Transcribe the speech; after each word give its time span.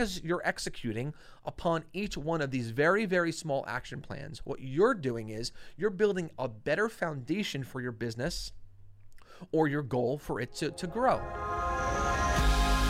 as 0.00 0.22
you're 0.22 0.42
executing 0.44 1.14
upon 1.44 1.84
each 1.92 2.16
one 2.16 2.40
of 2.40 2.50
these 2.50 2.70
very, 2.70 3.06
very 3.06 3.32
small 3.32 3.64
action 3.66 4.00
plans, 4.00 4.40
what 4.44 4.60
you're 4.60 4.94
doing 4.94 5.30
is 5.30 5.52
you're 5.76 5.90
building 5.90 6.30
a 6.38 6.48
better 6.48 6.88
foundation 6.88 7.64
for 7.64 7.80
your 7.80 7.92
business 7.92 8.52
or 9.52 9.68
your 9.68 9.82
goal 9.82 10.18
for 10.18 10.40
it 10.40 10.54
to, 10.54 10.70
to 10.70 10.86
grow. 10.86 11.20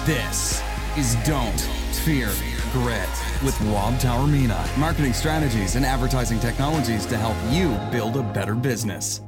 This 0.05 0.63
is 0.97 1.15
Don't 1.25 1.61
Fear 2.05 2.31
Grit 2.73 3.09
with 3.45 3.61
Rob 3.63 3.95
Taormina. 3.95 4.79
Marketing 4.79 5.13
strategies 5.13 5.77
and 5.77 5.85
advertising 5.85 6.41
technologies 6.41 7.07
to 7.07 7.17
help 7.17 7.37
you 7.53 7.77
build 7.93 8.17
a 8.17 8.23
better 8.33 8.55
business. 8.55 9.21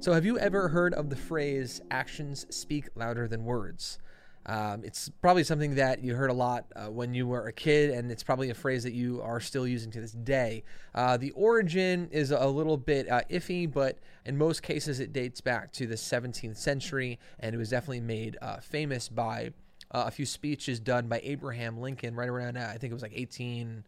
So, 0.00 0.12
have 0.12 0.26
you 0.26 0.38
ever 0.38 0.68
heard 0.68 0.92
of 0.92 1.08
the 1.08 1.16
phrase 1.16 1.80
actions 1.90 2.46
speak 2.54 2.88
louder 2.94 3.26
than 3.26 3.44
words? 3.44 3.98
Um, 4.46 4.82
it's 4.84 5.08
probably 5.22 5.44
something 5.44 5.76
that 5.76 6.02
you 6.04 6.14
heard 6.14 6.30
a 6.30 6.34
lot 6.34 6.66
uh, 6.76 6.90
when 6.90 7.14
you 7.14 7.26
were 7.26 7.46
a 7.46 7.52
kid, 7.52 7.90
and 7.90 8.10
it's 8.10 8.22
probably 8.22 8.50
a 8.50 8.54
phrase 8.54 8.82
that 8.82 8.92
you 8.92 9.22
are 9.22 9.40
still 9.40 9.66
using 9.66 9.90
to 9.92 10.00
this 10.00 10.12
day. 10.12 10.64
Uh, 10.94 11.16
the 11.16 11.30
origin 11.32 12.08
is 12.10 12.30
a 12.30 12.46
little 12.46 12.76
bit 12.76 13.10
uh, 13.10 13.22
iffy, 13.30 13.70
but 13.70 13.98
in 14.26 14.36
most 14.36 14.62
cases, 14.62 15.00
it 15.00 15.12
dates 15.12 15.40
back 15.40 15.72
to 15.72 15.86
the 15.86 15.94
17th 15.94 16.56
century, 16.56 17.18
and 17.40 17.54
it 17.54 17.58
was 17.58 17.70
definitely 17.70 18.00
made 18.00 18.36
uh, 18.42 18.58
famous 18.58 19.08
by 19.08 19.50
uh, 19.90 20.04
a 20.06 20.10
few 20.10 20.26
speeches 20.26 20.78
done 20.78 21.08
by 21.08 21.20
Abraham 21.22 21.80
Lincoln 21.80 22.14
right 22.14 22.28
around, 22.28 22.56
uh, 22.56 22.68
I 22.68 22.78
think 22.78 22.90
it 22.90 22.94
was 22.94 23.02
like 23.02 23.12
18 23.14 23.84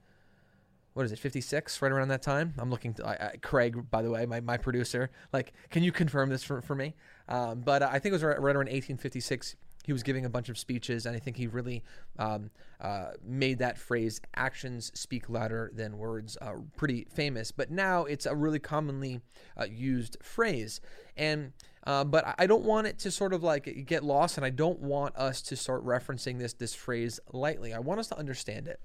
what 0.95 1.05
is 1.05 1.13
it 1.13 1.19
56 1.19 1.83
right 1.83 1.93
around 1.93 2.09
that 2.09 2.23
time? 2.23 2.55
I'm 2.57 2.71
looking 2.71 2.95
to 2.95 3.33
craig 3.43 3.91
by 3.91 4.01
the 4.01 4.09
way 4.09 4.25
my, 4.25 4.41
my 4.41 4.57
producer. 4.57 5.11
Like 5.31 5.53
can 5.69 5.83
you 5.83 5.93
confirm 5.93 6.31
this 6.31 6.43
for, 6.43 6.63
for 6.63 6.75
me? 6.75 6.95
Um, 7.29 7.61
but 7.61 7.83
i 7.83 7.99
think 7.99 8.07
it 8.07 8.13
was 8.13 8.25
right, 8.25 8.41
right, 8.41 8.57
around 8.57 8.69
1856 8.71 9.57
he 9.87 9.93
was 9.93 10.03
giving 10.03 10.25
a 10.25 10.31
bunch 10.31 10.49
of 10.49 10.59
speeches 10.59 11.07
and 11.07 11.17
i 11.17 11.19
think 11.19 11.37
he 11.37 11.47
really 11.47 11.83
um, 12.19 12.51
uh, 12.81 13.13
made 13.25 13.59
that 13.59 13.79
phrase 13.79 14.21
actions 14.35 14.91
speak 14.95 15.29
louder 15.31 15.71
than 15.75 15.99
words 15.99 16.37
uh, 16.41 16.55
pretty 16.77 17.07
famous. 17.15 17.51
But 17.51 17.71
now 17.71 18.05
it's 18.05 18.27
a 18.27 18.35
really 18.35 18.59
commonly 18.59 19.21
uh, 19.59 19.65
used 19.65 20.17
phrase. 20.23 20.81
And 21.17 21.53
uh, 21.85 22.05
but 22.05 22.35
I 22.39 22.47
don't 22.47 22.65
want 22.65 22.89
it 22.89 22.99
to 23.01 23.11
sort 23.11 23.33
of 23.33 23.45
like 23.45 23.87
get 23.87 24.03
lost, 24.03 24.37
and 24.37 24.45
I 24.45 24.51
don't 24.51 24.81
want 24.81 25.17
us 25.17 25.41
to 25.43 25.57
start 25.57 25.85
referencing 25.85 26.39
this 26.39 26.53
this 26.53 26.75
phrase 26.75 27.21
lightly. 27.33 27.73
I 27.73 27.79
want 27.79 28.01
us 28.01 28.09
to 28.09 28.19
understand 28.19 28.67
it 28.67 28.81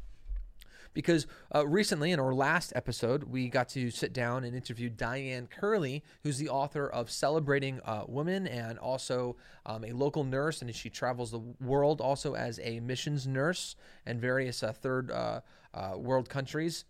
because 0.94 1.28
uh, 1.53 1.66
recently 1.67 2.11
in 2.11 2.20
our 2.20 2.34
last 2.34 2.73
episode, 2.75 3.23
we 3.23 3.47
got 3.50 3.70
to 3.70 3.89
sit 3.92 4.14
down 4.14 4.44
and 4.44 4.56
interview 4.56 4.89
Diane 4.89 5.48
Curley, 5.48 6.03
who's 6.23 6.38
the 6.38 6.50
author 6.50 6.88
of 6.88 7.09
Celebrating 7.09 7.80
uh, 7.86 8.03
Women 8.08 8.48
and 8.48 8.78
also 8.78 9.36
um, 9.66 9.86
a 9.86 9.92
local 9.92 10.23
nurse, 10.23 10.61
and 10.61 10.73
she 10.75 10.89
travels 10.89 11.31
the 11.31 11.42
world 11.59 12.02
also 12.02 12.36
as 12.36 12.59
a 12.64 12.80
missions 12.80 13.28
nurse 13.28 13.75
and 14.06 14.20
various 14.20 14.64
uh, 14.64 14.73
third 14.73 15.11
uh, 15.11 15.42
uh, 15.73 15.94
world 15.98 16.30
countries. 16.30 16.86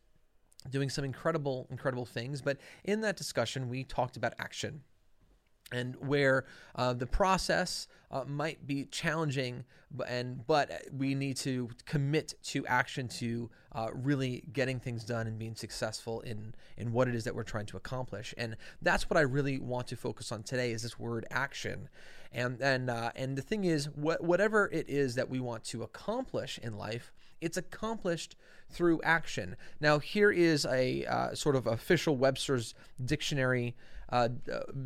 Doing 0.69 0.91
some 0.91 1.03
incredible, 1.03 1.67
incredible 1.71 2.05
things. 2.05 2.39
But 2.39 2.57
in 2.83 3.01
that 3.01 3.17
discussion, 3.17 3.67
we 3.67 3.83
talked 3.83 4.15
about 4.15 4.33
action 4.37 4.81
and 5.71 5.95
where 5.95 6.45
uh, 6.75 6.93
the 6.93 7.07
process 7.07 7.87
uh, 8.11 8.23
might 8.27 8.67
be 8.67 8.85
challenging, 8.85 9.63
and 10.07 10.45
but 10.45 10.83
we 10.95 11.15
need 11.15 11.37
to 11.37 11.69
commit 11.85 12.33
to 12.43 12.65
action 12.67 13.07
to 13.07 13.49
uh, 13.73 13.87
really 13.93 14.43
getting 14.53 14.79
things 14.79 15.03
done 15.03 15.27
and 15.27 15.39
being 15.39 15.55
successful 15.55 16.21
in 16.21 16.53
in 16.77 16.91
what 16.91 17.07
it 17.07 17.15
is 17.15 17.23
that 17.23 17.35
we're 17.35 17.43
trying 17.43 17.65
to 17.67 17.77
accomplish. 17.77 18.33
And 18.37 18.57
that's 18.81 19.09
what 19.09 19.17
I 19.17 19.21
really 19.21 19.59
want 19.59 19.87
to 19.87 19.95
focus 19.95 20.31
on 20.31 20.43
today 20.43 20.71
is 20.71 20.83
this 20.83 20.99
word 20.99 21.25
action. 21.31 21.89
And 22.33 22.61
and 22.61 22.89
uh, 22.89 23.11
and 23.15 23.37
the 23.37 23.41
thing 23.41 23.65
is, 23.65 23.89
what, 23.89 24.23
whatever 24.23 24.69
it 24.71 24.89
is 24.89 25.15
that 25.15 25.29
we 25.29 25.39
want 25.39 25.63
to 25.65 25.83
accomplish 25.83 26.59
in 26.61 26.77
life, 26.77 27.11
it's 27.41 27.57
accomplished 27.57 28.35
through 28.69 29.01
action. 29.03 29.55
Now, 29.79 29.99
here 29.99 30.31
is 30.31 30.65
a 30.65 31.05
uh, 31.05 31.35
sort 31.35 31.55
of 31.55 31.67
official 31.67 32.15
Webster's 32.15 32.73
dictionary 33.03 33.75
uh, 34.09 34.29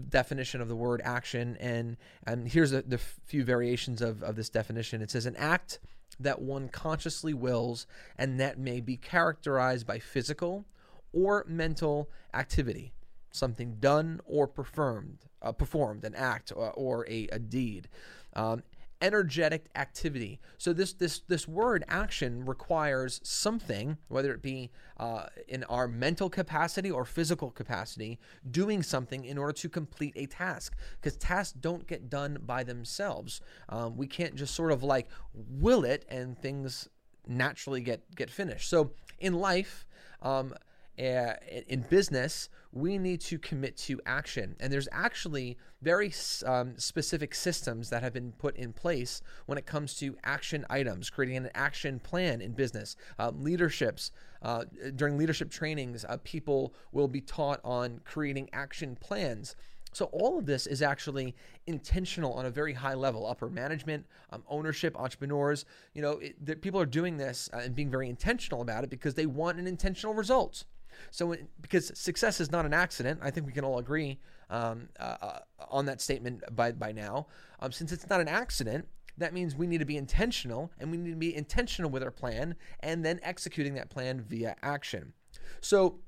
definition 0.10 0.62
of 0.62 0.68
the 0.68 0.76
word 0.76 1.02
action, 1.04 1.58
and 1.60 1.98
and 2.26 2.48
here's 2.48 2.72
the, 2.72 2.84
the 2.84 2.98
few 2.98 3.44
variations 3.44 4.02
of, 4.02 4.24
of 4.24 4.36
this 4.36 4.50
definition. 4.50 5.02
It 5.02 5.12
says 5.12 5.26
an 5.26 5.36
act 5.36 5.80
that 6.20 6.42
one 6.42 6.70
consciously 6.70 7.34
wills 7.34 7.88
and 8.18 8.40
that 8.40 8.58
may 8.58 8.80
be 8.80 8.98
characterized 8.98 9.86
by 9.86 10.00
physical 10.00 10.66
or 11.12 11.46
mental 11.48 12.10
activity, 12.34 12.94
something 13.32 13.78
done 13.80 14.22
or 14.26 14.48
performed, 14.48 15.18
uh, 15.42 15.52
performed, 15.52 16.04
an 16.04 16.16
act 16.16 16.52
or, 16.56 16.72
or 16.72 17.08
a, 17.10 17.28
a 17.32 17.40
deed. 17.40 17.90
Um, 18.34 18.64
energetic 19.02 19.68
activity. 19.76 20.40
So 20.58 20.74
this 20.74 20.94
this 20.94 21.20
this 21.28 21.48
word 21.48 21.84
action 21.88 22.46
requires 22.46 23.22
something, 23.24 23.98
whether 24.08 24.34
it 24.34 24.42
be 24.42 24.72
uh, 24.98 25.26
in 25.48 25.64
our 25.66 25.88
mental 25.88 26.30
capacity 26.30 26.92
or 26.92 27.06
physical 27.06 27.52
capacity, 27.52 28.20
doing 28.50 28.84
something 28.84 29.26
in 29.26 29.38
order 29.38 29.54
to 29.54 29.70
complete 29.70 30.14
a 30.16 30.26
task. 30.26 30.76
Because 31.02 31.18
tasks 31.18 31.58
don't 31.60 31.88
get 31.88 32.10
done 32.10 32.38
by 32.46 32.64
themselves. 32.64 33.42
Um, 33.70 33.98
we 33.98 34.08
can't 34.08 34.36
just 34.36 34.56
sort 34.56 34.72
of 34.72 34.84
like 34.84 35.08
will 35.34 35.84
it 35.84 36.06
and 36.10 36.38
things 36.38 36.90
naturally 37.28 37.82
get 37.82 38.16
get 38.16 38.30
finished. 38.30 38.70
So 38.70 38.92
in 39.20 39.34
life. 39.34 39.86
Um, 40.22 40.56
uh, 41.00 41.34
in 41.68 41.82
business, 41.90 42.50
we 42.72 42.98
need 42.98 43.22
to 43.22 43.40
commit 43.40 43.78
to 43.78 44.02
action. 44.06 44.56
And 44.60 44.72
there's 44.72 44.88
actually 44.92 45.58
very 45.82 46.14
um, 46.46 46.78
specific 46.78 47.36
systems 47.36 47.90
that 47.90 48.04
have 48.04 48.14
been 48.14 48.32
put 48.34 48.56
in 48.56 48.74
place 48.74 49.22
when 49.46 49.58
it 49.58 49.66
comes 49.66 49.96
to 49.96 50.16
action 50.24 50.66
items, 50.70 51.10
creating 51.10 51.38
an 51.38 51.50
action 51.54 52.00
plan 52.00 52.42
in 52.42 52.54
business. 52.54 52.96
Uh, 53.20 53.32
leaderships, 53.36 54.12
uh, 54.42 54.66
during 54.96 55.18
leadership 55.18 55.50
trainings, 55.50 56.06
uh, 56.06 56.18
people 56.24 56.74
will 56.92 57.08
be 57.08 57.22
taught 57.22 57.60
on 57.64 58.00
creating 58.06 58.50
action 58.54 58.98
plans. 59.00 59.56
So 59.96 60.06
all 60.12 60.38
of 60.38 60.46
this 60.46 60.68
is 60.68 60.82
actually 60.82 61.36
intentional 61.68 62.34
on 62.34 62.46
a 62.46 62.50
very 62.50 62.74
high 62.74 62.96
level. 62.96 63.26
Upper 63.26 63.50
management, 63.50 64.06
um, 64.32 64.44
ownership, 64.50 64.94
entrepreneurs. 65.00 65.64
You 65.94 66.02
know, 66.02 66.20
it, 66.20 66.62
people 66.62 66.82
are 66.82 66.86
doing 66.86 67.16
this 67.16 67.50
uh, 67.54 67.60
and 67.60 67.74
being 67.74 67.90
very 67.90 68.10
intentional 68.10 68.62
about 68.62 68.84
it 68.84 68.90
because 68.90 69.14
they 69.14 69.26
want 69.26 69.58
an 69.58 69.68
intentional 69.68 70.14
result. 70.14 70.66
So, 71.12 71.36
because 71.62 71.98
success 71.98 72.40
is 72.40 72.52
not 72.52 72.66
an 72.66 72.74
accident, 72.74 73.20
I 73.22 73.32
think 73.32 73.46
we 73.46 73.52
can 73.54 73.64
all 73.64 73.80
agree 73.80 74.20
um, 74.50 74.90
uh, 75.00 75.18
uh, 75.22 75.40
on 75.70 75.86
that 75.86 76.02
statement 76.02 76.44
by 76.56 76.72
by 76.72 76.92
now. 76.92 77.28
Um, 77.60 77.72
since 77.72 77.92
it's 77.92 78.10
not 78.10 78.22
an 78.22 78.28
accident, 78.28 78.88
that 79.18 79.34
means 79.34 79.56
we 79.56 79.68
need 79.68 79.80
to 79.80 79.86
be 79.86 79.98
intentional, 79.98 80.72
and 80.80 80.92
we 80.92 80.98
need 80.98 81.12
to 81.12 81.16
be 81.16 81.36
intentional 81.36 81.90
with 81.90 82.04
our 82.04 82.12
plan, 82.12 82.56
and 82.82 83.06
then 83.06 83.20
executing 83.24 83.74
that 83.76 83.90
plan 83.90 84.22
via 84.22 84.56
action. 84.62 85.14
So, 85.62 86.00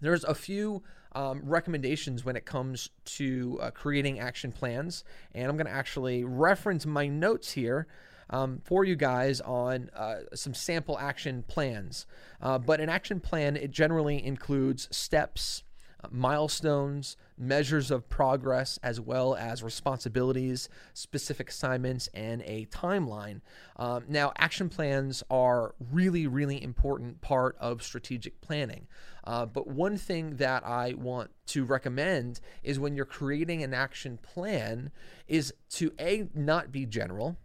there's 0.00 0.24
a 0.24 0.34
few 0.34 0.82
um, 1.12 1.40
recommendations 1.44 2.24
when 2.24 2.36
it 2.36 2.44
comes 2.44 2.90
to 3.04 3.58
uh, 3.60 3.70
creating 3.70 4.20
action 4.20 4.52
plans, 4.52 5.04
and 5.32 5.48
I'm 5.48 5.56
going 5.56 5.66
to 5.66 5.72
actually 5.72 6.24
reference 6.24 6.86
my 6.86 7.08
notes 7.08 7.52
here 7.52 7.86
um, 8.30 8.60
for 8.64 8.84
you 8.84 8.96
guys 8.96 9.40
on 9.40 9.90
uh, 9.94 10.16
some 10.34 10.54
sample 10.54 10.98
action 10.98 11.44
plans. 11.46 12.06
Uh, 12.40 12.58
but 12.58 12.80
an 12.80 12.88
action 12.88 13.20
plan, 13.20 13.56
it 13.56 13.70
generally 13.70 14.24
includes 14.24 14.88
steps, 14.90 15.62
milestones, 16.10 17.16
measures 17.36 17.90
of 17.90 18.08
progress, 18.08 18.78
as 18.82 19.00
well 19.00 19.34
as 19.34 19.62
responsibilities, 19.62 20.68
specific 20.94 21.50
assignments, 21.50 22.08
and 22.14 22.42
a 22.42 22.66
timeline. 22.66 23.40
Um, 23.76 24.04
now, 24.08 24.32
action 24.36 24.68
plans 24.68 25.22
are 25.30 25.74
really, 25.92 26.26
really 26.26 26.62
important 26.62 27.20
part 27.20 27.56
of 27.58 27.82
strategic 27.82 28.40
planning. 28.40 28.86
Uh, 29.24 29.44
but 29.44 29.66
one 29.66 29.96
thing 29.96 30.36
that 30.36 30.64
I 30.64 30.94
want 30.94 31.30
to 31.46 31.64
recommend 31.64 32.40
is 32.62 32.78
when 32.78 32.94
you're 32.94 33.04
creating 33.04 33.62
an 33.62 33.74
action 33.74 34.18
plan, 34.22 34.90
is 35.26 35.52
to 35.70 35.92
a 36.00 36.28
not 36.34 36.72
be 36.72 36.86
general 36.86 37.36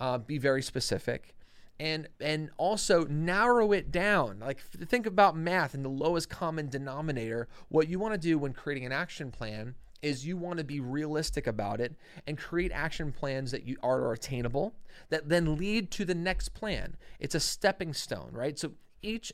uh, 0.00 0.18
be 0.18 0.38
very 0.38 0.62
specific 0.62 1.34
and 1.80 2.08
and 2.20 2.50
also 2.58 3.04
narrow 3.06 3.72
it 3.72 3.90
down. 3.90 4.38
Like 4.40 4.60
think 4.60 5.06
about 5.06 5.36
math 5.36 5.74
and 5.74 5.84
the 5.84 5.88
lowest 5.88 6.28
common 6.28 6.68
denominator. 6.68 7.48
What 7.68 7.88
you 7.88 7.98
want 7.98 8.14
to 8.14 8.18
do 8.20 8.38
when 8.38 8.52
creating 8.52 8.86
an 8.86 8.92
action 8.92 9.30
plan 9.30 9.74
is 10.02 10.26
you 10.26 10.36
want 10.36 10.58
to 10.58 10.64
be 10.64 10.80
realistic 10.80 11.46
about 11.46 11.80
it 11.80 11.94
and 12.26 12.38
create 12.38 12.72
action 12.72 13.12
plans 13.12 13.50
that 13.50 13.66
you 13.66 13.76
are 13.82 14.12
attainable 14.12 14.74
that 15.10 15.28
then 15.28 15.56
lead 15.56 15.90
to 15.90 16.04
the 16.04 16.14
next 16.14 16.50
plan. 16.50 16.96
It's 17.18 17.34
a 17.34 17.40
stepping 17.40 17.94
stone 17.94 18.30
right? 18.32 18.58
So 18.58 18.72
each 19.02 19.32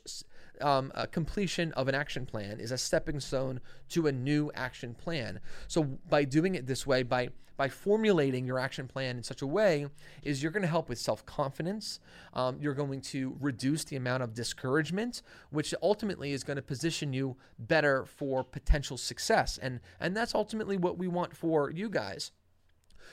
um, 0.61 0.91
completion 1.11 1.71
of 1.73 1.87
an 1.87 1.95
action 1.95 2.25
plan 2.25 2.59
is 2.59 2.71
a 2.71 2.77
stepping 2.77 3.19
stone 3.19 3.59
to 3.89 4.07
a 4.07 4.11
new 4.11 4.51
action 4.55 4.93
plan. 4.93 5.39
So 5.67 5.83
by 6.09 6.23
doing 6.23 6.55
it 6.55 6.67
this 6.67 6.85
way, 6.85 7.03
by 7.03 7.29
by 7.57 7.67
formulating 7.67 8.45
your 8.45 8.59
action 8.59 8.87
plan 8.87 9.17
in 9.17 9.23
such 9.23 9.41
a 9.41 9.47
way, 9.47 9.87
is 10.21 10.41
you're 10.41 10.51
going 10.51 10.61
to 10.61 10.67
help 10.67 10.87
with 10.87 10.99
self 10.99 11.25
confidence. 11.25 11.99
Um, 12.33 12.57
you're 12.61 12.75
going 12.75 13.01
to 13.01 13.35
reduce 13.41 13.83
the 13.83 13.95
amount 13.95 14.23
of 14.23 14.33
discouragement, 14.33 15.23
which 15.49 15.73
ultimately 15.81 16.31
is 16.31 16.43
going 16.43 16.57
to 16.57 16.61
position 16.61 17.13
you 17.13 17.35
better 17.57 18.05
for 18.05 18.43
potential 18.43 18.95
success. 18.95 19.57
And 19.57 19.79
and 19.99 20.15
that's 20.15 20.35
ultimately 20.35 20.77
what 20.77 20.97
we 20.97 21.07
want 21.07 21.35
for 21.35 21.71
you 21.71 21.89
guys. 21.89 22.31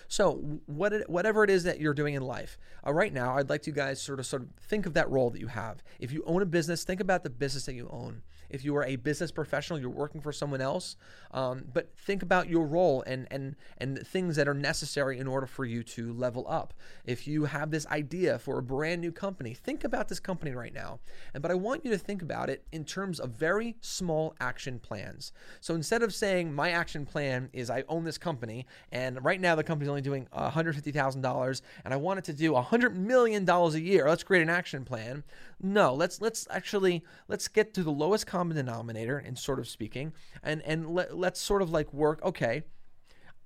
So, 0.09 0.61
what 0.67 0.93
it, 0.93 1.09
whatever 1.11 1.45
it 1.45 1.51
is 1.51 1.65
that 1.65 1.81
you're 1.81 1.95
doing 1.95 2.15
in 2.15 2.23
life, 2.23 2.59
uh, 2.87 2.93
right 2.93 3.13
now, 3.13 3.37
I'd 3.37 3.51
like 3.51 3.67
you 3.67 3.73
guys 3.73 4.01
sort 4.01 4.21
of 4.21 4.27
sort 4.27 4.43
of 4.43 4.49
think 4.61 4.87
of 4.87 4.95
that 4.95 5.11
role 5.11 5.31
that 5.31 5.41
you 5.41 5.49
have. 5.49 5.83
If 5.99 6.13
you 6.13 6.23
own 6.27 6.43
a 6.43 6.47
business, 6.47 6.85
think 6.85 7.01
about 7.01 7.23
the 7.23 7.31
business 7.31 7.67
that 7.67 7.75
you 7.75 7.89
own. 7.91 8.23
If 8.51 8.65
you 8.65 8.77
are 8.77 8.85
a 8.85 8.97
business 8.97 9.31
professional, 9.31 9.79
you're 9.79 9.91
working 9.91 10.21
for 10.21 10.33
someone 10.33 10.61
else, 10.61 10.97
um, 11.33 11.65
but 11.73 11.97
think 11.97 12.23
about 12.23 12.49
your 12.49 12.67
role 12.67 13.03
and 13.07 13.27
and 13.31 13.57
and 13.79 14.07
things 14.07 14.37
that 14.37 14.49
are 14.49 14.55
necessary 14.55 15.19
in 15.19 15.27
order 15.27 15.47
for 15.47 15.65
you 15.65 15.83
to 15.83 16.13
level 16.13 16.47
up. 16.49 16.75
If 17.05 17.27
you 17.27 17.45
have 17.47 17.71
this 17.71 17.87
idea 17.87 18.39
for 18.39 18.59
a 18.59 18.63
brand 18.63 19.01
new 19.01 19.13
company, 19.13 19.55
think 19.55 19.85
about 19.85 20.09
this 20.09 20.21
company 20.21 20.53
right 20.53 20.75
now. 20.75 21.01
And 21.33 21.43
but 21.43 21.51
I 21.51 21.55
want 21.55 21.85
you 21.85 21.91
to 21.91 21.99
think 21.99 22.23
about 22.23 22.51
it 22.51 22.65
in 22.73 22.85
terms 22.85 23.21
of 23.21 23.31
very 23.31 23.77
small 23.81 24.35
action 24.41 24.79
plans. 24.79 25.33
So 25.61 25.75
instead 25.75 26.03
of 26.03 26.15
saying 26.15 26.55
my 26.55 26.71
action 26.71 27.05
plan 27.07 27.49
is 27.53 27.71
I 27.71 27.85
own 27.89 28.05
this 28.05 28.19
company 28.19 28.67
and 28.93 29.23
right 29.25 29.41
now 29.41 29.55
the 29.55 29.65
company's 29.65 29.89
only 29.89 30.03
doing 30.03 30.27
$150,000 30.37 31.63
and 31.85 31.95
I 31.95 31.97
want 31.97 32.19
it 32.19 32.25
to 32.27 32.33
do 32.33 32.53
$100 32.53 32.95
million 32.95 33.49
a 33.49 33.69
year, 33.79 34.09
let's 34.09 34.23
create 34.23 34.43
an 34.43 34.51
action 34.51 34.85
plan. 34.85 35.25
No, 35.61 35.95
let's 35.95 36.21
let's 36.21 36.47
actually 36.51 37.05
let's 37.29 37.49
get 37.49 37.75
to 37.75 37.83
the 37.83 37.91
lowest 37.91 38.27
common 38.27 38.57
denominator 38.57 39.19
and 39.19 39.39
sort 39.39 39.59
of 39.59 39.69
speaking 39.69 40.13
and 40.43 40.63
and 40.63 40.89
let, 40.89 41.17
let's 41.17 41.41
sort 41.41 41.63
of 41.63 41.71
like 41.71 41.93
work 41.93 42.23
okay. 42.23 42.63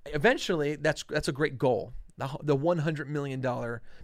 Eventually 0.05 0.75
that's 0.75 1.03
that's 1.09 1.27
a 1.27 1.33
great 1.33 1.57
goal. 1.57 1.93
The, 2.17 2.27
the 2.43 2.57
$100 2.57 3.07
million 3.07 3.41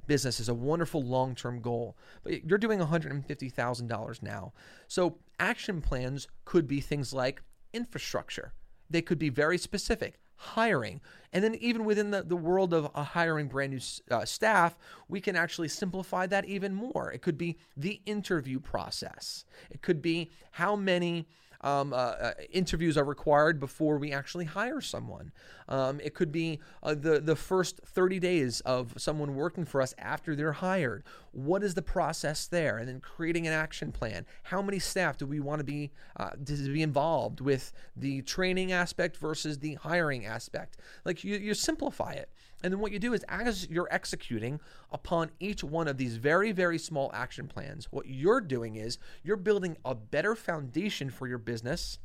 business 0.08 0.40
is 0.40 0.48
a 0.48 0.54
wonderful 0.54 1.04
long 1.04 1.36
term 1.36 1.60
goal, 1.60 1.98
but 2.24 2.46
you're 2.46 2.58
doing 2.58 2.80
$150,000 2.80 4.24
now. 4.24 4.54
So, 4.88 5.18
action 5.38 5.82
plans 5.82 6.30
could 6.46 6.66
be 6.66 6.80
things 6.80 7.14
like 7.14 7.42
infrastructure, 7.74 8.54
they 8.90 9.02
could 9.02 9.20
be 9.20 9.28
very 9.28 9.58
specific 9.58 10.18
hiring. 10.36 11.02
And 11.34 11.44
then, 11.44 11.56
even 11.56 11.86
within 11.86 12.12
the, 12.12 12.24
the 12.24 12.36
world 12.36 12.74
of 12.74 12.90
uh, 12.96 13.04
hiring 13.04 13.48
brand 13.48 13.74
new 13.74 13.80
uh, 14.16 14.26
staff, 14.26 14.78
we 15.10 15.20
can 15.20 15.36
actually 15.36 15.68
simplify 15.68 16.28
that 16.28 16.46
even 16.46 16.74
more. 16.74 17.12
It 17.12 17.22
could 17.22 17.38
be 17.38 17.58
the 17.76 18.02
interview 18.06 18.60
process, 18.60 19.46
it 19.70 19.82
could 19.82 20.02
be 20.02 20.32
how 20.52 20.76
many 20.76 21.28
um, 21.66 21.94
uh, 21.94 21.96
uh, 21.96 22.34
interviews 22.52 22.96
are 22.96 23.04
required 23.04 23.60
before 23.60 23.98
we 23.98 24.14
actually 24.14 24.46
hire 24.46 24.80
someone. 24.80 25.32
Um, 25.68 26.00
it 26.00 26.14
could 26.14 26.32
be 26.32 26.60
uh, 26.84 26.94
the 26.94 27.20
the 27.20 27.36
first 27.36 27.82
30 27.84 28.20
days 28.20 28.62
of 28.62 28.94
someone 28.98 29.36
working 29.36 29.66
for 29.66 29.82
us 29.82 29.96
after 29.98 30.36
they're 30.36 30.54
hired. 30.54 31.04
What 31.32 31.64
is 31.64 31.74
the 31.74 31.82
process 31.82 32.46
there? 32.46 32.78
And 32.78 32.88
then 32.88 33.00
creating 33.00 33.48
an 33.48 33.54
action 33.54 33.92
plan. 33.92 34.28
How 34.44 34.62
many 34.62 34.78
staff 34.78 35.18
do 35.18 35.26
we 35.26 35.40
want 35.40 35.60
to 35.60 35.66
be 35.66 35.92
uh, 36.18 36.32
to 36.46 36.72
be 36.72 36.84
involved 36.84 37.42
with 37.42 37.74
the 37.96 38.22
training 38.22 38.72
aspect 38.72 39.18
versus 39.18 39.58
the 39.58 39.74
hiring 39.74 40.24
aspect? 40.24 40.78
Like 41.04 41.24
you, 41.24 41.36
you 41.36 41.56
simplify 41.56 42.12
it. 42.12 42.30
And 42.64 42.74
then 42.74 42.80
what 42.80 42.92
you 42.92 43.00
do 43.00 43.14
is, 43.14 43.24
as 43.30 43.70
you're 43.70 43.88
executing 43.92 44.60
upon 44.92 45.32
each 45.40 45.64
one 45.64 45.88
of 45.88 45.98
these 45.98 46.16
very, 46.16 46.52
very 46.52 46.80
small 46.80 47.12
action 47.14 47.48
plans, 47.48 47.88
what 47.92 48.08
you're 48.08 48.42
doing 48.42 48.76
is 48.76 48.98
you're 49.24 49.38
building 49.38 49.78
a 49.86 49.94
better 49.94 50.36
foundation 50.36 51.10
for 51.10 51.28
your 51.28 51.38
business 51.38 52.00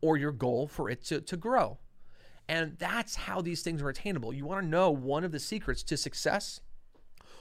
or 0.00 0.16
your 0.16 0.32
goal 0.32 0.68
for 0.68 0.88
it 0.88 1.04
to, 1.04 1.20
to 1.20 1.36
grow. 1.36 1.78
And 2.48 2.78
that's 2.78 3.14
how 3.14 3.42
these 3.42 3.62
things 3.62 3.82
are 3.82 3.88
attainable. 3.88 4.32
You 4.32 4.46
want 4.46 4.62
to 4.62 4.68
know 4.68 4.90
one 4.90 5.24
of 5.24 5.32
the 5.32 5.40
secrets 5.40 5.82
to 5.84 5.96
success. 5.96 6.60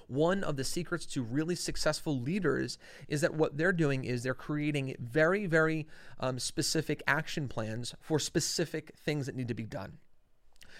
One 0.08 0.44
of 0.44 0.58
the 0.58 0.63
secrets 0.63 1.06
to 1.08 1.22
really 1.22 1.56
successful 1.56 2.20
leaders 2.20 2.78
is 3.08 3.22
that 3.22 3.34
what 3.34 3.58
they're 3.58 3.74
doing 3.74 4.06
is 4.06 4.24
they're 4.24 4.34
creating 4.34 4.96
very, 5.00 5.46
very 5.46 5.88
um, 6.20 6.40
specific 6.40 7.04
action 7.08 7.48
plans 7.48 7.94
for 8.00 8.20
specific 8.20 8.94
things 8.98 9.25
that 9.28 9.36
need 9.36 9.50
to 9.50 9.54
be 9.54 9.66
done 9.66 9.98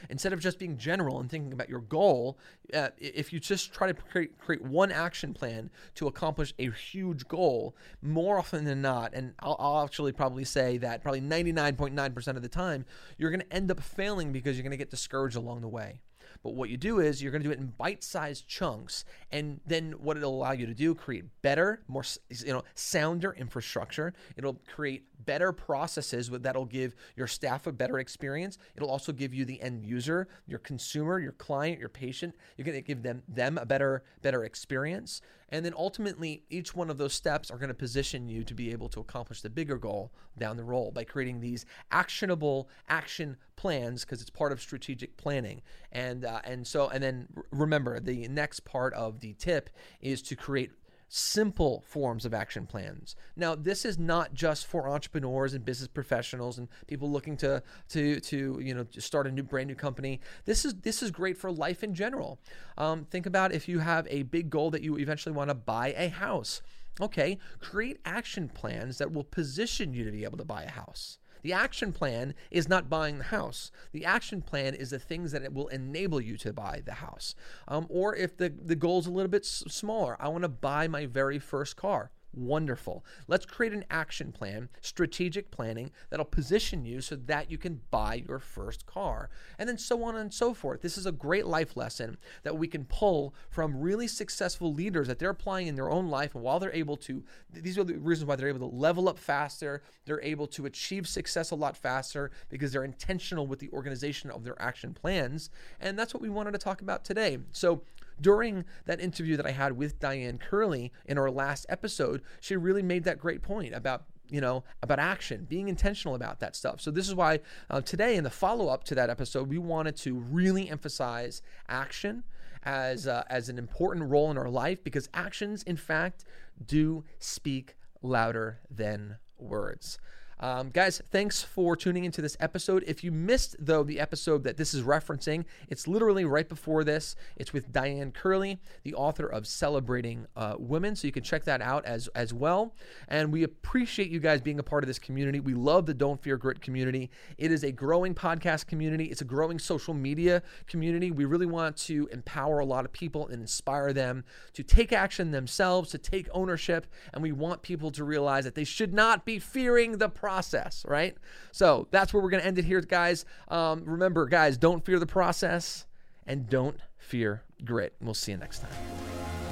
instead 0.10 0.34
of 0.34 0.40
just 0.40 0.60
being 0.60 0.78
general 0.78 1.20
and 1.20 1.30
thinking 1.30 1.54
about 1.54 1.70
your 1.70 1.82
goal, 1.82 2.38
uh, 2.74 2.90
if 2.98 3.32
you 3.32 3.40
just 3.40 3.74
try 3.74 3.88
to 3.88 3.94
create, 3.94 4.38
create 4.40 4.62
one 4.62 4.92
action 4.92 5.34
plan 5.34 5.70
to 5.96 6.08
accomplish 6.08 6.54
a 6.60 6.70
huge 6.72 7.28
goal, 7.28 7.76
more 8.02 8.38
often 8.38 8.66
than 8.66 8.82
not, 8.82 9.14
and 9.14 9.34
I'll, 9.40 9.56
I'll 9.60 9.84
actually 9.84 10.12
probably 10.12 10.44
say 10.44 10.78
that 10.78 11.02
probably 11.02 11.22
99.9% 11.22 12.28
of 12.36 12.42
the 12.42 12.50
time, 12.50 12.86
you're 13.18 13.32
going 13.32 13.42
to 13.42 13.54
end 13.54 13.72
up 13.72 13.82
failing 13.82 14.32
because 14.32 14.56
you're 14.56 14.64
going 14.64 14.72
to 14.72 14.78
get 14.78 14.90
discouraged 14.90 15.36
along 15.36 15.62
the 15.62 15.68
way. 15.68 16.02
But 16.44 16.56
what 16.56 16.70
you 16.70 16.78
do 16.78 17.00
is 17.00 17.22
you're 17.22 17.32
going 17.32 17.44
to 17.44 17.48
do 17.48 17.54
it 17.54 17.60
in 17.60 17.74
bite-sized 17.78 18.48
chunks, 18.48 19.06
and 19.32 19.60
then 19.66 19.94
what 19.94 20.18
it'll 20.18 20.36
allow 20.36 20.52
you 20.52 20.66
to 20.66 20.74
do 20.74 20.96
create 20.96 21.26
better, 21.42 21.82
more 21.88 22.04
you 22.30 22.54
know, 22.54 22.64
sounder 22.76 23.34
infrastructure. 23.38 24.14
It'll 24.36 24.60
create 24.68 25.06
better 25.26 25.52
processes 25.52 26.30
that'll 26.30 26.66
give 26.66 26.96
your 27.16 27.28
staff 27.28 27.68
a 27.68 27.72
better 27.72 28.00
experience. 28.00 28.58
It'll 28.76 28.90
also 28.90 29.12
give 29.12 29.34
you 29.34 29.46
the 29.46 29.62
end 29.62 29.86
user, 29.86 30.28
your 30.46 30.60
consumer, 30.60 31.20
your 31.20 31.34
client, 31.34 31.80
your 31.80 31.90
patient. 31.90 32.36
You're 32.56 32.66
going 32.66 32.78
to 32.78 32.82
give 32.82 33.04
them 33.04 33.24
them 33.28 33.58
a 33.58 33.66
better 33.66 34.04
better 34.22 34.44
experience. 34.44 35.22
And 35.50 35.64
then 35.64 35.74
ultimately, 35.78 36.44
each 36.50 36.76
one 36.76 36.90
of 36.90 36.98
those 36.98 37.14
steps 37.14 37.50
are 37.50 37.58
going 37.58 37.70
to 37.70 37.74
position 37.74 38.28
you 38.28 38.44
to 38.44 38.54
be 38.54 38.72
able 38.72 38.90
to 38.90 39.00
accomplish 39.00 39.42
the 39.42 39.50
bigger 39.50 39.78
goal 39.78 40.12
down 40.38 40.58
the 40.58 40.64
road 40.64 40.94
by 40.94 41.06
creating 41.06 41.40
these 41.40 41.66
actionable 41.92 42.70
action 42.90 43.38
plans 43.58 44.06
because 44.06 44.22
it's 44.22 44.30
part 44.30 44.54
of 44.54 44.62
strategic 44.62 45.18
planning. 45.18 45.62
And 45.92 46.24
uh, 46.24 46.40
and 46.46 46.66
so 46.66 46.88
and 46.88 47.04
then 47.04 47.28
remember 47.52 48.00
the 48.00 48.28
next 48.30 48.62
part 48.62 48.94
of 48.94 49.20
the 49.20 49.34
tip 49.34 49.70
is 50.00 50.22
to 50.24 50.36
create 50.38 50.72
simple 51.10 51.84
forms 51.88 52.26
of 52.26 52.34
action 52.34 52.66
plans. 52.66 53.16
Now, 53.36 53.56
this 53.56 53.86
is 53.86 53.98
not 53.98 54.34
just 54.34 54.68
for 54.68 54.90
entrepreneurs 54.90 55.54
and 55.54 55.64
business 55.64 55.88
professionals 55.88 56.58
and 56.58 56.68
people 56.88 57.10
looking 57.10 57.38
to 57.38 57.64
to 57.90 58.20
to 58.20 58.60
you 58.62 58.74
know 58.74 58.86
start 58.98 59.28
a 59.28 59.32
new 59.32 59.44
brand 59.44 59.68
new 59.68 59.76
company. 59.76 60.20
This 60.46 60.66
is 60.66 60.76
this 60.76 61.02
is 61.02 61.12
great 61.12 61.38
for 61.38 61.52
life 61.52 61.84
in 61.84 61.94
general. 61.94 62.40
Um, 62.78 63.06
think 63.06 63.26
about 63.26 63.54
if 63.54 63.68
you 63.68 63.80
have 63.80 64.08
a 64.10 64.24
big 64.24 64.50
goal 64.50 64.72
that 64.72 64.82
you 64.82 64.98
eventually 64.98 65.34
want 65.34 65.50
to 65.50 65.56
buy 65.56 65.94
a 65.98 66.10
house. 66.10 66.62
Okay, 67.00 67.38
create 67.60 68.00
action 68.06 68.50
plans 68.50 68.98
that 68.98 69.14
will 69.14 69.24
position 69.24 69.94
you 69.94 70.04
to 70.04 70.12
be 70.12 70.24
able 70.24 70.38
to 70.38 70.46
buy 70.46 70.64
a 70.64 70.72
house. 70.72 71.20
The 71.42 71.54
action 71.54 71.92
plan 71.92 72.34
is 72.52 72.68
not 72.68 72.90
buying 72.90 73.18
the 73.20 73.26
house. 73.26 73.72
The 73.92 74.06
action 74.06 74.42
plan 74.42 74.74
is 74.74 74.90
the 74.90 75.00
things 75.00 75.32
that 75.32 75.44
it 75.44 75.54
will 75.54 75.68
enable 75.68 76.20
you 76.22 76.38
to 76.38 76.54
buy 76.54 76.82
the 76.86 76.96
house. 76.96 77.36
Um, 77.68 77.86
or 77.90 78.16
if 78.16 78.38
the, 78.38 78.50
the 78.50 78.76
goal 78.76 79.00
is 79.00 79.08
a 79.08 79.12
little 79.12 79.30
bit 79.32 79.44
s- 79.44 79.64
smaller, 79.68 80.18
I 80.20 80.28
want 80.30 80.44
to 80.44 80.50
buy 80.50 80.88
my 80.88 81.06
very 81.06 81.40
first 81.40 81.76
car. 81.76 82.12
Wonderful. 82.34 83.04
Let's 83.28 83.46
create 83.46 83.74
an 83.74 83.86
action 83.90 84.32
plan, 84.32 84.70
strategic 84.82 85.50
planning 85.50 85.92
that'll 86.10 86.26
position 86.26 86.86
you 86.86 87.02
so 87.02 87.16
that 87.16 87.50
you 87.50 87.58
can 87.58 87.82
buy 87.90 88.24
your 88.28 88.40
first 88.40 88.86
car. 88.86 89.30
And 89.58 89.68
then 89.68 89.78
so 89.78 90.04
on 90.04 90.16
and 90.16 90.34
so 90.34 90.54
forth. 90.54 90.82
This 90.82 90.98
is 90.98 91.06
a 91.06 91.12
great 91.12 91.48
life 91.48 91.76
lesson 91.76 92.18
that 92.44 92.58
we 92.58 92.68
can 92.68 92.86
pull 92.86 93.34
from 93.50 93.80
really 93.80 94.08
successful 94.08 94.74
leaders 94.74 95.08
that 95.08 95.20
they're 95.20 95.32
applying 95.32 95.68
in 95.68 95.76
their 95.76 95.90
own 95.90 96.10
life. 96.10 96.36
And 96.36 96.44
while 96.44 96.60
they're 96.60 96.74
able 96.74 96.98
to, 96.98 97.24
these 97.52 97.78
are 97.78 97.84
the 97.84 97.96
reasons 97.96 98.28
why 98.28 98.36
they're 98.36 98.50
able 98.50 98.70
to 98.70 98.76
level 98.76 99.10
up 99.10 99.18
faster, 99.18 99.82
they're 100.06 100.22
able 100.22 100.48
to 100.48 100.66
achieve 100.66 101.08
success 101.08 101.52
a 101.52 101.56
lot 101.56 101.76
faster 101.76 102.30
because 102.50 102.72
they're 102.72 102.84
intentional 102.84 103.48
with 103.48 103.60
the 103.60 103.70
organization 103.70 104.30
of 104.30 104.44
their 104.44 104.62
action 104.62 104.94
plans. 104.94 105.50
And 105.80 105.98
that's 105.98 106.14
what 106.14 106.22
we 106.22 106.30
wanted 106.30 106.52
to 106.52 106.60
talk 106.60 106.82
about 106.82 107.04
today. 107.04 107.40
So, 107.52 107.82
during 108.22 108.66
that 108.86 109.00
interview 109.00 109.38
that 109.38 109.46
I 109.46 109.52
had 109.52 109.78
with 109.78 110.00
Diane 110.00 110.38
Curley 110.38 110.92
in 111.06 111.18
our 111.18 111.30
last 111.30 111.66
episode, 111.70 112.22
she 112.40 112.56
really 112.56 112.84
made 112.84 113.04
that 113.06 113.20
great 113.20 113.42
point 113.42 113.74
about 113.74 114.06
you 114.30 114.42
know 114.42 114.64
about 114.84 115.00
action 115.00 115.46
being 115.50 115.68
intentional 115.70 116.16
about 116.16 116.40
that 116.40 116.56
stuff. 116.56 116.82
So 116.82 116.92
this 116.92 117.08
is 117.08 117.16
why 117.16 117.40
uh, 117.70 117.82
today 117.82 118.16
in 118.18 118.24
the 118.24 118.30
follow-up 118.30 118.84
to 118.86 118.96
that 118.96 119.10
episode 119.10 119.48
we 119.48 119.58
wanted 119.58 119.96
to 119.98 120.16
really 120.16 120.70
emphasize 120.70 121.42
action 121.70 122.24
as 122.64 123.08
uh, 123.08 123.24
as 123.30 123.50
an 123.50 123.58
important 123.58 124.10
role 124.10 124.30
in 124.30 124.38
our 124.38 124.50
life 124.50 124.84
because 124.84 125.10
actions 125.14 125.64
in 125.64 125.78
fact 125.78 126.26
do 126.66 127.04
speak 127.20 127.76
louder 128.02 128.60
than 128.70 129.18
words 129.38 130.00
um, 130.40 130.70
guys, 130.70 131.02
thanks 131.12 131.42
for 131.42 131.76
tuning 131.76 132.06
into 132.06 132.22
this 132.22 132.38
episode. 132.40 132.84
If 132.86 133.04
you 133.04 133.12
missed, 133.12 133.56
though, 133.60 133.84
the 133.84 134.00
episode 134.00 134.44
that 134.44 134.58
this 134.58 134.74
is 134.74 134.84
referencing, 134.84 135.46
it's 135.68 135.88
literally 135.88 136.26
right 136.26 136.48
before 136.48 136.84
this. 136.84 137.16
It's 137.36 137.54
with 137.54 137.72
Diane 137.72 138.12
Curley, 138.12 138.60
the 138.84 138.94
author 138.94 139.26
of 139.26 139.48
Celebrating 139.48 140.28
uh, 140.36 140.56
Women. 140.60 140.96
So 140.96 141.08
you 141.08 141.12
can 141.12 141.24
check 141.24 141.44
that 141.46 141.62
out 141.62 141.86
as, 141.86 142.08
as 142.10 142.34
well. 142.34 142.76
And 143.08 143.34
we 143.34 143.44
appreciate 143.44 144.10
you 144.10 144.20
guys 144.20 144.42
being 144.42 144.60
a 144.60 144.64
part 144.64 144.84
of 144.84 144.88
this 144.88 145.00
community. 145.00 145.40
We 145.40 145.56
love 145.56 145.88
the 145.88 145.94
Don't 145.94 146.22
Fear 146.22 146.38
Grit 146.38 146.62
community. 146.62 147.10
It 147.38 147.52
is 147.52 147.64
a 147.64 147.72
growing 147.72 148.14
podcast 148.14 148.68
community, 148.68 149.06
it's 149.06 149.22
a 149.22 149.26
growing 149.26 149.58
social 149.58 149.94
media 149.94 150.44
community. 150.68 151.10
We 151.10 151.26
really 151.26 151.46
want 151.48 151.78
to 151.78 152.08
empower 152.12 152.60
a 152.60 152.66
lot 152.66 152.86
of 152.86 152.92
people 152.92 153.28
and 153.28 153.42
inspire 153.42 153.92
them 153.92 154.24
to 154.54 154.64
take 154.64 154.94
action 154.94 155.32
themselves, 155.32 155.90
to 155.92 155.98
take 155.98 156.28
ownership. 156.32 156.86
And 157.14 157.24
we 157.24 157.32
want 157.32 157.62
people 157.64 157.90
to 157.92 158.04
realize 158.04 158.44
that 158.44 158.56
they 158.56 158.64
should 158.64 158.94
not 158.94 159.26
be 159.26 159.40
fearing 159.40 159.98
the 159.98 160.10
process, 160.28 160.84
right? 160.86 161.16
So 161.54 161.88
that's 161.90 162.14
where 162.14 162.22
we're 162.22 162.30
going 162.30 162.42
to 162.42 162.48
end 162.48 162.60
it 162.60 162.66
here, 162.66 162.82
guys. 162.82 163.24
Um, 163.48 163.86
remember, 163.86 164.26
guys, 164.26 164.58
don't 164.58 164.84
fear 164.84 165.00
the 165.00 165.06
process 165.06 165.86
and 166.26 166.50
don't 166.50 166.78
fear 166.98 167.44
grit. 167.64 167.94
We'll 168.02 168.14
see 168.14 168.34
you 168.34 168.38
next 168.38 168.60
time. 168.60 169.47